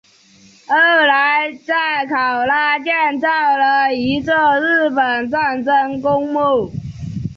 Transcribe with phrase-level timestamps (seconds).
[0.65, 0.75] 后
[1.05, 6.71] 来在考拉建造了一座日本战争公墓。